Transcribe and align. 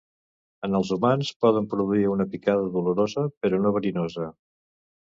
En 0.67 0.77
els 0.79 0.93
humans 0.95 1.29
poden 1.45 1.67
produir 1.75 2.09
una 2.15 2.27
picada 2.33 2.67
dolorosa, 2.79 3.29
però 3.45 3.65
no 3.69 3.79
verinosa. 3.79 4.33